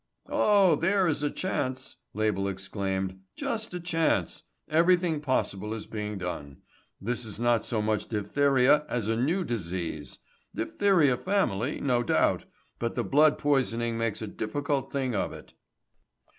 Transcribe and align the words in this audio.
"Oh, 0.29 0.73
there 0.77 1.07
is 1.07 1.21
a 1.21 1.29
chance," 1.29 1.97
Label 2.15 2.47
exclaimed. 2.47 3.19
"Just 3.35 3.71
a 3.75 3.79
chance. 3.79 4.41
Everything 4.67 5.19
possible 5.21 5.75
is 5.75 5.85
being 5.85 6.17
done. 6.17 6.57
This 6.99 7.23
is 7.23 7.39
not 7.39 7.65
so 7.65 7.83
much 7.83 8.07
diphtheria 8.07 8.83
as 8.89 9.07
a 9.07 9.15
new 9.15 9.43
disease. 9.43 10.17
Diphtheria 10.55 11.17
family, 11.17 11.79
no 11.79 12.01
doubt, 12.01 12.45
but 12.79 12.95
the 12.95 13.03
blood 13.03 13.37
poisoning 13.37 13.95
makes 13.95 14.23
a 14.23 14.27
difficult 14.27 14.91
thing 14.91 15.13
of 15.13 15.31
it." 15.33 15.53